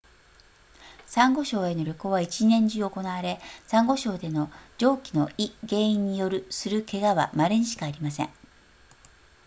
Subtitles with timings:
[1.05, 8.29] サンゴ礁への旅行は一年中行われサンゴ礁での上記のい原因によるする怪我は稀にしかありません